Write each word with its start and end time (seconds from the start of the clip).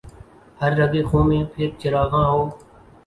ہر 0.61 0.71
رگ 0.79 0.93
خوں 1.09 1.23
میں 1.29 1.43
پھر 1.53 1.67
چراغاں 1.79 2.27
ہو 2.31 2.41